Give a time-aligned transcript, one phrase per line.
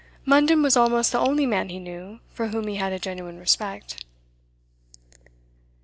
[0.25, 4.03] Munden was almost the only man he knew for whom he had a genuine respect.